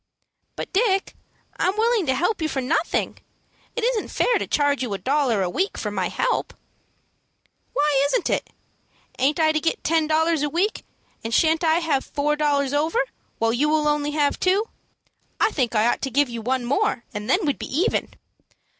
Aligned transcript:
"But, 0.55 0.73
Dick, 0.73 1.13
I'm 1.57 1.77
willing 1.77 2.07
to 2.07 2.15
help 2.15 2.41
you 2.41 2.49
for 2.49 2.59
nothing. 2.59 3.19
It 3.75 3.83
isn't 3.83 4.07
fair 4.07 4.39
to 4.39 4.47
charge 4.47 4.81
you 4.81 4.91
a 4.95 4.97
dollar 4.97 5.43
a 5.43 5.47
week 5.47 5.77
for 5.77 5.91
my 5.91 6.09
help." 6.09 6.55
"Why 7.73 8.03
isn't 8.07 8.27
it? 8.27 8.49
Aint 9.19 9.39
I 9.39 9.51
to 9.51 9.59
get 9.59 9.83
ten 9.83 10.07
dollars 10.07 10.41
a 10.41 10.49
week, 10.49 10.83
and 11.23 11.31
shan't 11.31 11.63
I 11.63 11.75
have 11.77 12.03
four 12.03 12.35
dollars 12.35 12.73
over, 12.73 13.05
while 13.37 13.53
you 13.53 13.69
will 13.69 13.87
only 13.87 14.09
have 14.09 14.39
two? 14.39 14.69
I 15.39 15.51
think 15.51 15.75
I 15.75 15.85
ought 15.85 16.01
to 16.01 16.09
give 16.09 16.29
you 16.29 16.41
one 16.41 16.65
more, 16.65 17.03
and 17.13 17.29
then 17.29 17.45
we'd 17.45 17.59
be 17.59 17.67
even." 17.71 18.09